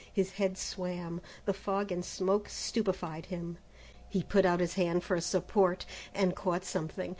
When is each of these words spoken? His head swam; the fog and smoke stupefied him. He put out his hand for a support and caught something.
His 0.11 0.31
head 0.31 0.57
swam; 0.57 1.21
the 1.45 1.53
fog 1.53 1.91
and 1.91 2.03
smoke 2.03 2.49
stupefied 2.49 3.27
him. 3.27 3.59
He 4.09 4.23
put 4.23 4.47
out 4.47 4.59
his 4.59 4.73
hand 4.73 5.03
for 5.03 5.13
a 5.13 5.21
support 5.21 5.85
and 6.11 6.35
caught 6.35 6.65
something. 6.65 7.09